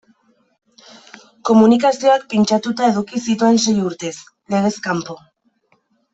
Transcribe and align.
Komunikazioak 1.49 2.25
pintxatuta 2.31 2.89
eduki 2.93 3.23
zituen 3.27 3.61
sei 3.67 3.75
urtez, 3.91 4.13
legez 4.57 4.75
kanpo. 4.89 5.19